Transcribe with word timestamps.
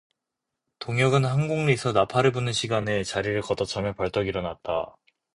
동혁은 0.79 1.25
한곡리서 1.25 1.91
나팔을 1.91 2.31
부는 2.31 2.53
시간에 2.53 3.03
자리를 3.03 3.39
걷어차며 3.41 3.93
벌떡 3.93 4.25
일어났다. 4.25 4.95